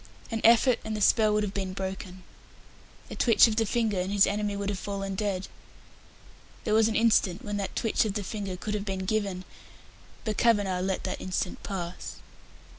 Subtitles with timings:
[0.31, 2.23] An effort, and the spell would have been broken.
[3.11, 5.47] A twitch of the finger, and his enemy would have fallen dead.
[6.63, 9.45] There was an instant when that twitch of the finger could have been given,
[10.25, 12.15] but Kavanagh let that instant pass.